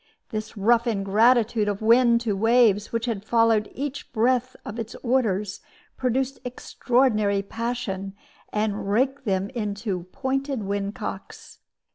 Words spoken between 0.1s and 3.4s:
This rough ingratitude of wind to waves, which had